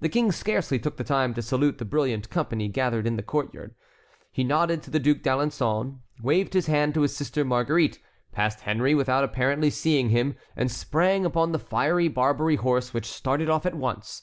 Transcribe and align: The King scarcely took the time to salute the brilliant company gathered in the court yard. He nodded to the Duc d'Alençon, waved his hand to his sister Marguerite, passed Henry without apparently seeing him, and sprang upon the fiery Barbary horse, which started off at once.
The 0.00 0.08
King 0.08 0.32
scarcely 0.32 0.78
took 0.78 0.96
the 0.96 1.04
time 1.04 1.34
to 1.34 1.42
salute 1.42 1.76
the 1.76 1.84
brilliant 1.84 2.30
company 2.30 2.66
gathered 2.68 3.06
in 3.06 3.16
the 3.16 3.22
court 3.22 3.52
yard. 3.52 3.74
He 4.32 4.42
nodded 4.42 4.82
to 4.84 4.90
the 4.90 4.98
Duc 4.98 5.18
d'Alençon, 5.18 5.98
waved 6.22 6.54
his 6.54 6.66
hand 6.66 6.94
to 6.94 7.02
his 7.02 7.14
sister 7.14 7.44
Marguerite, 7.44 7.98
passed 8.32 8.60
Henry 8.60 8.94
without 8.94 9.22
apparently 9.22 9.68
seeing 9.68 10.08
him, 10.08 10.34
and 10.56 10.72
sprang 10.72 11.26
upon 11.26 11.52
the 11.52 11.58
fiery 11.58 12.08
Barbary 12.08 12.56
horse, 12.56 12.94
which 12.94 13.04
started 13.04 13.50
off 13.50 13.66
at 13.66 13.74
once. 13.74 14.22